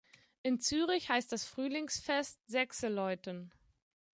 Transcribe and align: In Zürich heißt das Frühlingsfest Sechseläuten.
In 0.41 0.59
Zürich 0.59 1.09
heißt 1.09 1.31
das 1.31 1.45
Frühlingsfest 1.45 2.39
Sechseläuten. 2.47 3.51